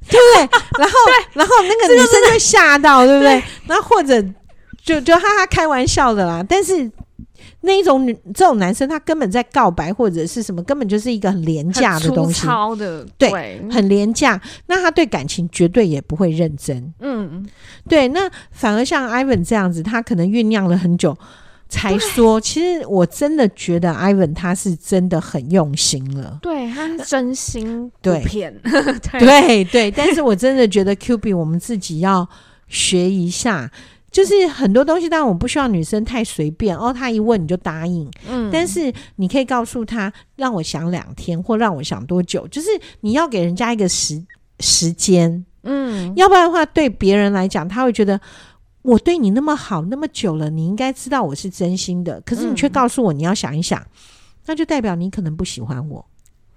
[0.09, 0.95] 对，然后
[1.31, 3.41] 然后那个女生就吓到，对不对？
[3.65, 4.21] 然后或者
[4.83, 6.91] 就就哈哈开玩笑的啦，但是。
[7.65, 14.39] 那一种女，这种男生，他根本在告白或者是什么，根本就是一个很廉价的东西，粗糙的，对，对很廉价。
[14.67, 17.45] 那他对感情绝对也不会认真，嗯，
[17.87, 18.09] 对。
[18.09, 21.17] 那反而像 Ivan 这样子，他可能酝酿了很久
[21.69, 22.39] 才说。
[22.41, 29.91] 其实我真的觉得 Ivan 他是真的很用心了，对，他是真心不骗，对 对对。
[29.91, 32.27] 但是我真的觉得 Q B 我们自己要
[32.67, 33.71] 学一下。
[34.13, 36.93] 就是很多东西，当然我不需要女生太随便哦。
[36.93, 42.47] 她一问你就答应，嗯，但是你可以告诉她，让我想两天，或让我想多久。
[42.47, 42.69] 就是
[43.01, 44.23] 你要给人家一个时
[44.59, 48.21] 时间，嗯，要不然的话，对别人来讲，他会觉得
[48.83, 52.21] 我对你那么好那么久了，你应该知道我是真心的。
[52.21, 53.83] 可是你却告诉我你要想一想，
[54.45, 56.05] 那就代表你可能不喜欢我，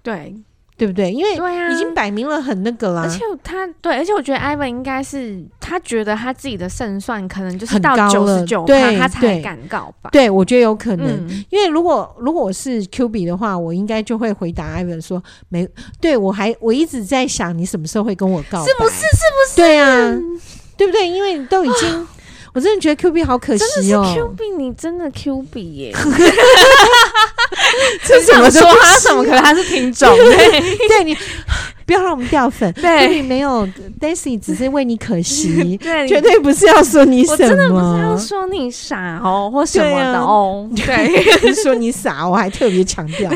[0.03, 0.35] 对。
[0.77, 1.11] 对不对？
[1.11, 1.33] 因为
[1.73, 3.01] 已经摆明了很那个啦。
[3.01, 10.09] 而且他对，而且我觉得 Ivan 应该是他觉得他自己的胜算可能就是到九十九，对，他才敢告吧。
[10.11, 11.07] 对，我觉得有可能。
[11.07, 15.67] 嗯、因为如果如果我是 Q B 的话，我应该就会回答 Ivan 说：没，
[15.99, 18.65] 对我还我一直在想你什么时候会跟我告白？
[18.65, 18.95] 是不是？
[18.95, 19.55] 是不是？
[19.55, 20.15] 对啊，
[20.77, 21.07] 对不对？
[21.09, 22.07] 因为你都已经。
[22.53, 25.93] 我真的觉得 Q B 好可惜哦，Q B 你真的 Q B 耶！
[28.05, 29.23] 这怎么说他什么？
[29.23, 31.15] 可能他是听众， 对你
[31.85, 32.71] 不要让我们掉粉。
[32.73, 33.67] 对，没有
[33.99, 40.69] Daisy 只是为你可惜， 对，绝对不是要说你什么，我真的不是要说你傻哦，或什么的哦。
[40.75, 43.31] 对，说你傻，我还特别强调。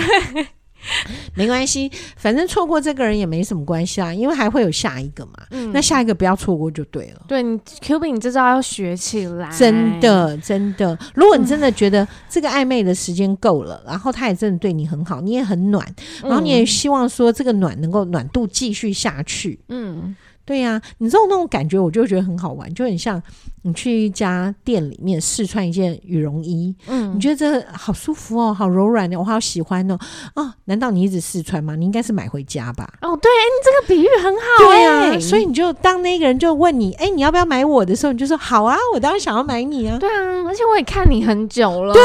[1.35, 5.33] 没关系，反正错过这个人也没什么关系啊，因为还会有下一个嘛。
[5.51, 7.25] 嗯，那下一个不要错过就对了。
[7.27, 9.49] 对你 Q B，你这招要学起来。
[9.57, 10.97] 真的，真的。
[11.13, 15.85] 如果你真的觉得这个暧昧的时间够了，嗯，然后他也真的对你很好，你也很暖，
[16.21, 19.59] 然后你也希望说这个暖能够暖度继续下去。
[19.69, 20.15] 嗯。
[20.51, 23.23] 对呀、啊，你知道那种感觉，我就觉得很好玩，就很像
[23.61, 29.97] 你去一家店里面试穿一件羽绒衣，嗯，你觉得这好舒服哦，好柔软的，我好喜欢哦，
[30.35, 31.77] 哦，难道你一直试穿吗？
[31.77, 32.85] 你应该是买回家吧？
[33.01, 42.01] 哦，对，哎你这个比喻很好，对呀、啊，所以你就当那个人就问你，哎，你要不要买我的时候，你就说好啊，我当然想要买你啊，对啊，而且我也看你很久了，对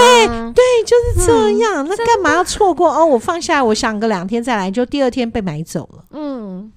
[0.54, 3.04] 对，就是这样，嗯、那干嘛要错过哦？
[3.04, 6.70] 我放下，我想个两天再来，就第二天被买走了，嗯。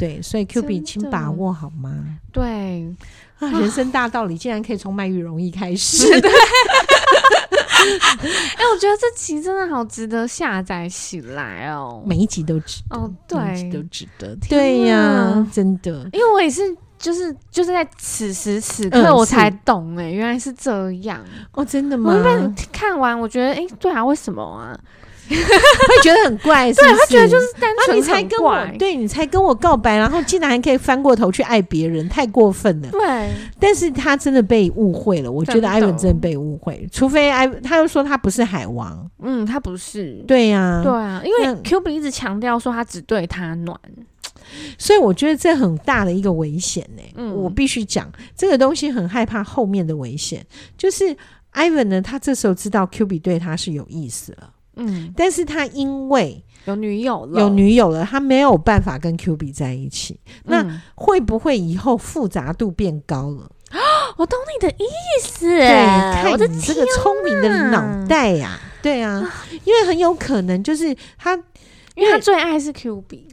[0.00, 1.92] 对，所以 Q B，请把握好吗？
[2.32, 2.90] 对
[3.38, 6.08] 啊，人生大道理竟然可以从卖羽绒衣开始。
[6.22, 6.30] 对，
[8.56, 14.34] 哎，我觉得这集真的好值得下载起来哦，每一集都值得哦，对，每一集都值得。
[14.48, 16.62] 对呀，真的，因为我也是，
[16.98, 22.10] 就是就是在此时此刻我才懂，哎，原来是这样哦，真的吗？
[22.12, 24.78] 我因为看完，我觉得，哎，对啊，为什么啊？
[25.38, 26.94] 会觉得很怪，是不是？
[26.94, 32.88] 对，他觉得就是单纯、啊、你才跟我，对你才跟我告白，然后竟然还可以翻过头去爱别人，太过分了。
[32.90, 35.30] 对，但是他真的被误会了。
[35.30, 39.08] 我觉得艾文真的被误会，除非艾，他又说他不是海王。
[39.22, 40.22] 嗯，他不是。
[40.26, 43.78] 对呀、啊，对啊，因为 Q B 一直强调说他只对他暖，
[44.78, 47.12] 所以我觉得这很大的一个危险呢、欸。
[47.16, 50.44] 嗯，我必须讲这个东西很害怕后面的危险，
[50.76, 51.16] 就是
[51.50, 54.50] 艾文呢，他这时候知道 Q B 对他是有意思了。
[54.80, 60.18] 嗯，但是他因为有女友了，有女友了，他没有办法跟 Q B 在一起。
[60.26, 63.50] 嗯、那会不会以后复杂度变高了？
[64.16, 64.84] 我懂你的意
[65.22, 69.22] 思，对，看你这个聪明的脑袋呀、啊，对啊，
[69.64, 71.36] 因为很有可能就是他，
[71.94, 73.28] 因为他最爱是 Q B。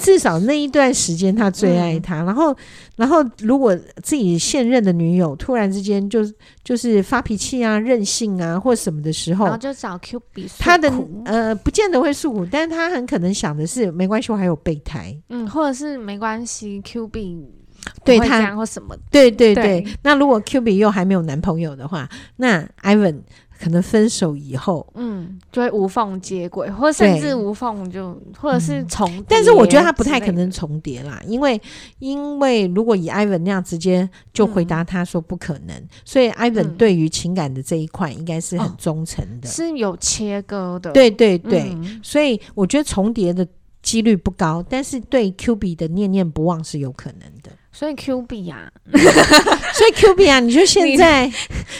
[0.00, 2.22] 至少那一段时间，他最爱他。
[2.22, 2.56] 嗯、然后，
[2.96, 6.20] 然后如果自己现任的女友突然之间就
[6.64, 10.48] 就是发脾气啊、任性啊或什么的时候，然后就找 Q B。
[10.58, 10.90] 他的
[11.26, 15.14] 呃，不见得会诉苦，但是他很可能想的是，没关系，我还有备胎。
[15.28, 17.46] 嗯，或者是没关系，Q B
[18.04, 18.96] 对他或什么。
[19.10, 19.82] 对对对。
[19.82, 23.20] 对那如果 Q B 又还没有男朋友的话，那 Ivan。
[23.60, 29.22] 可能分手以后，嗯，就会无缝接轨，或者甚至无缝就，或者是重。
[29.28, 31.60] 但是我觉得他不太可能重叠啦，因为
[31.98, 40.92] 因为如果以 Ivan 那样直接就回答他说不可能，嗯、所以 Ivan 对于情感的这一块应该是很忠诚的、哦，是有切割的。
[40.92, 43.46] 对对对，嗯、所以我觉得重叠的
[43.82, 47.39] 几率不高，但是对 Q B 的念念不忘是有可能的。
[47.72, 51.30] 所以 Q B 呀， 所以 Q B 啊，你就现在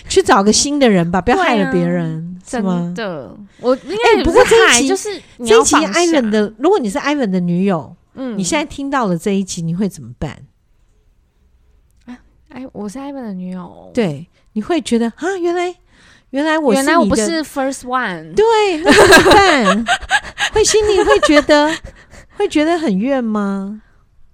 [0.09, 2.93] 去找个新的人吧，不要害了别人，是吗？
[2.97, 10.45] 真的，我应该不是害，就是这一集 Ivan 的，如果你是 Ivan 的女友，嗯，你现在听到了这一集，你会怎么办？
[12.51, 13.91] 哎，我是 Ivan 的女友。
[13.95, 15.72] 对，你会觉得啊，原来
[16.30, 18.34] 原来我原来我不是 first one。
[18.34, 19.84] 对，那怎么办？
[20.53, 21.72] 会心里会觉得
[22.36, 23.82] 会觉得很怨吗？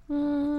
[0.09, 0.56] 嗯，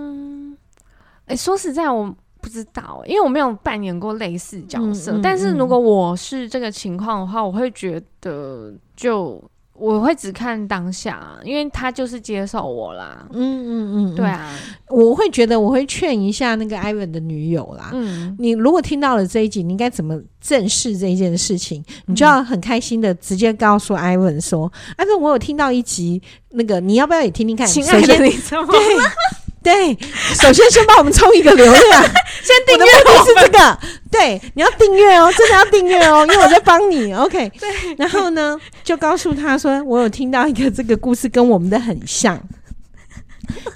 [1.29, 5.13] 哎，说实在，我不知道，因为我没有扮演过类似角色。
[5.13, 9.43] 嗯嗯嗯、但是如果我是这个情况的话，我会觉得就。
[9.81, 13.25] 我会只看当下，因为他就是接受我啦。
[13.31, 14.53] 嗯嗯嗯，对啊，
[14.89, 17.91] 我会觉得我会劝一下那个 Ivan 的女友啦。
[17.93, 21.81] 嗯，你如果听到了这一集，你应该怎么正视这一件事情？
[22.07, 26.21] 你就要很开心的直接告诉 Ivan 说：“Ivan，我有听到一集，
[26.51, 29.13] 那个你要不要也听听看？”亲爱的，你怎么了？
[29.63, 29.93] 对，
[30.41, 32.03] 首先先帮我们充一个流量，
[32.43, 32.85] 先订阅。
[32.85, 33.79] 目的是这个，
[34.11, 37.13] 对，你要订阅哦，真的要订阅哦，因为我在帮你。
[37.13, 37.69] OK，对。
[37.99, 42.41] 然后呢，就告诉他说，我有听到一个这个故事跟我们的很像，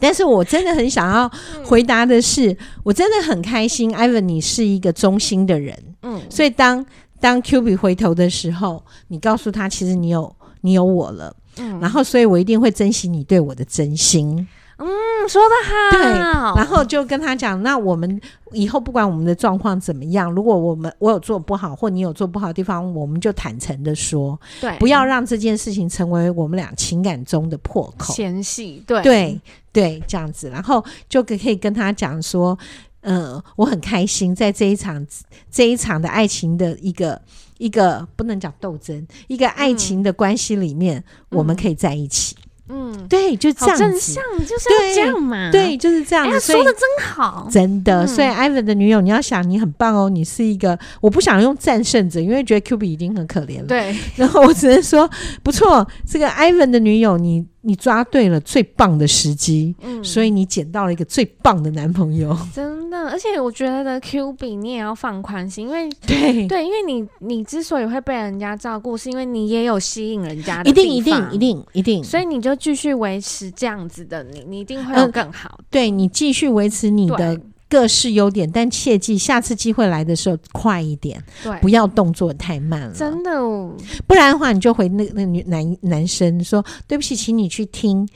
[0.00, 1.30] 但是我真的很想要
[1.64, 5.76] 回答的是，我真的很开心，Ivan，你是一个忠心的人。
[6.02, 6.84] 嗯，所以当
[7.20, 11.34] 当 QB 回头的时候，你告诉他，其实你有你有我了。
[11.58, 14.46] 嗯，然后所以我一定会珍惜你对我的真心。
[14.84, 15.96] 嗯，说的好。
[15.96, 16.18] 对，
[16.56, 18.20] 然后就跟他讲，那我们
[18.50, 28.12] 以后不管我们的状况怎么样，如果我们我有做不好，或你有做不好的地方，我们就坦诚的说，对，不要让这件事情成为我们俩情感中的破口。
[28.12, 29.40] 嫌隙，对对
[29.72, 32.58] 对，这样子，然后就可以跟他讲说，
[33.02, 35.06] 嗯、呃，我很开心在这一场
[35.50, 37.20] 这一场的爱情的一个
[37.58, 42.34] 一个不能讲斗争，一个爱情的关系里面，嗯、我们可以在一起。
[42.68, 46.40] 嗯，对，就这样子，正向就是要这样嘛，对，就是这样子。
[46.40, 48.06] 说的真好，真的。
[48.06, 53.66] 所以，Ivan 的女友，你要想，你很棒哦，你是一个，我不想用战胜者，因为觉得 QB 已经很可怜了。
[53.66, 55.10] 对，然后我只能说，
[55.42, 57.46] 不错，这个 Ivan 的女友，你。
[57.62, 62.36] 你抓对了最棒的时机，嗯，所以你捡到了一个最棒的男朋友。
[62.52, 75.56] 真的，而且我觉得 Q 比你也要放宽心，因为对对，因为你你之所以会被人家照顾，是因为你也有吸引人家的，一定一定一定一定，所以你就继续维持这样子的你，你一定会有更好。
[75.58, 77.40] 嗯，对，你继续维持你的。
[77.72, 82.92] 各是优点，但切记下次机会来的时候快一点，对，不要动作太慢了。
[82.94, 83.74] 真的哦，
[84.06, 88.06] 不然的话，你就回那那女男男生说：“对不起，请你去听。”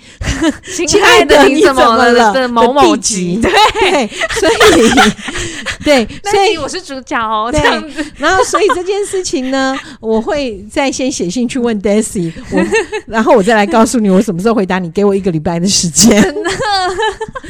[0.87, 2.35] 亲爱的，你怎么了？
[2.35, 4.07] 的某某集，对，
[4.39, 4.55] 所以
[5.83, 7.51] 对，所以我是主角哦。
[7.51, 12.63] 这样子，然后所以这件事情呢，我会再先写信去问 Daisy，我
[13.09, 16.21] 然后我再来告诉你我什么时候回答你，给我一个礼拜的时间。
[16.21, 16.51] 真的。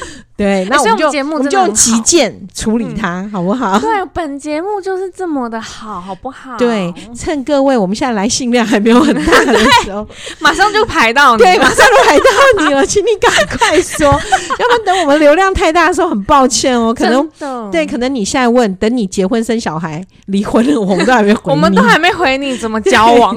[0.37, 3.79] 对，那我们就我们就急件处理它，嗯、好不好？
[3.79, 6.59] 对，本节目就是这么的好，好不好？
[6.59, 10.07] 对，趁各位我们现在来信量还没有很大的 时候，
[10.39, 12.25] 马上就排到你，对，马上就排到
[12.59, 23.35] 你了，请你赶快说，要不然等我们流量太大的时候，很抱歉哦，可能对，可能你现在问，等你结婚生小孩离婚了，我们都还没回你，我们都还没回你怎么交往。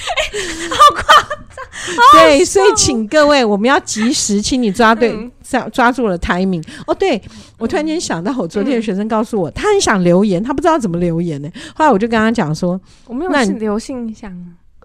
[0.70, 2.24] 好夸张！
[2.24, 6.62] 对，所以请各位，我们要及时，请你抓对，抓抓住了 timing。
[6.86, 7.20] 哦，对，
[7.58, 11.48] 我突然间想到，我昨天的学生告诉我，他很想留言，他不知道怎么留言呢。
[11.74, 14.32] 后来我就跟他讲说，我没有留信箱。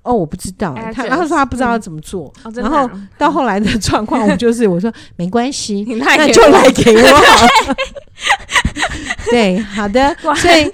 [0.03, 2.87] 哦，我不知道，他然后说他不知道怎么做，然后
[3.17, 7.75] 到后来的状况，我就是我说没关系， 那就来给我好了。
[9.31, 10.71] 对，好的， 所以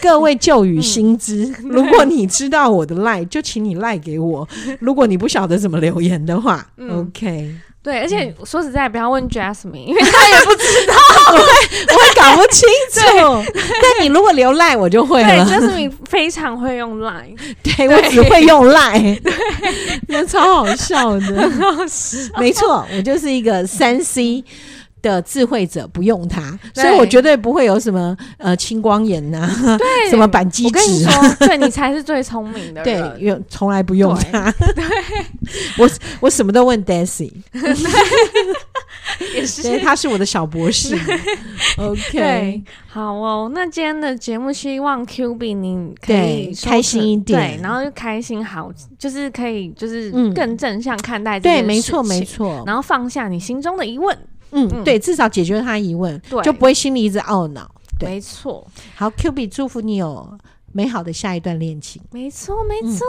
[0.00, 4.46] 各位旧雨新知，嗯、如果你知道我的赖，就请你赖给我；
[4.80, 7.54] 如果你不晓得怎么留言的话、嗯、，OK。
[7.82, 10.94] 对，而且说实在，不要问 Jasmine，因为他也不知道，
[11.32, 11.42] 我会
[11.88, 13.52] 我会搞不清楚。
[13.82, 15.44] 但你如果留赖，我就会了。
[15.44, 17.28] Jasmine 非常会用赖，
[17.60, 19.32] 对，我只会用赖，对，
[20.06, 21.50] 那超好笑的，
[22.38, 24.44] 没错，我就是一个三 C。
[25.02, 30.68] 的智慧者不用它，所以我绝对不会有什么呃青光眼呐、啊，对，什么板机指。
[30.68, 34.50] 我跟你说， 对你才是最聪明的人，对，用从来不用它。
[34.52, 34.84] 对，
[35.78, 35.90] 我
[36.20, 37.30] 我什么都问 Daisy，
[39.34, 40.96] 也是，他是我的小博士。
[41.76, 54.16] OK，好哦，那今天的节目希望 QB 你可以开心一点，对，然后就开心好，就是可以就是更正向看待这对，没错没错，然后放下你心中的疑问。
[54.52, 57.70] 嗯，对，至少解决他疑问，对就不会心里一直懊恼。
[57.98, 58.66] 对，没错。
[58.94, 60.38] 好，QB，祝福你有
[60.72, 62.02] 美好的下一段恋情。
[62.10, 63.06] 没错，没错。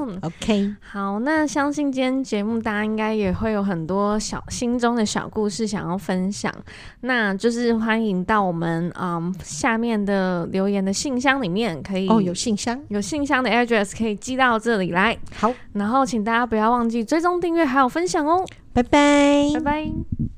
[0.00, 6.54] 嗯、OK，好，那相信今天节目大家应该也会有很多小心中的小故事想要分享，
[7.00, 15.18] 那就是欢迎到我们嗯下面的留言的信箱里面可以哦，有信箱，有信箱的 address 可以寄到这里来。
[15.34, 18.44] 好，然后请大家不要忘记追踪订阅还有分享哦。
[18.72, 20.28] 拜拜，拜拜。